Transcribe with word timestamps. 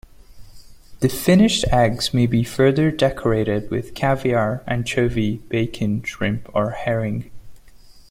The 1.01 1.09
finished 1.09 1.63
eggs 1.71 2.11
may 2.11 2.25
be 2.25 2.43
further 2.43 2.89
decorated 2.89 3.69
with 3.69 3.93
caviar, 3.93 4.63
anchovy, 4.65 5.43
bacon, 5.47 6.01
shrimp 6.01 6.49
or 6.55 6.71
herring. 6.71 7.29